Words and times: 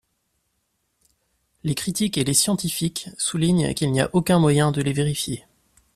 Les 1.63 1.75
critiques 1.75 2.17
et 2.17 2.23
les 2.23 2.33
scientifiques 2.33 3.09
soulignent 3.19 3.75
qu'il 3.75 3.91
n'y 3.91 4.01
a 4.01 4.09
aucun 4.13 4.39
moyen 4.39 4.71
de 4.71 4.81
les 4.81 4.93
vérifier. 4.93 5.45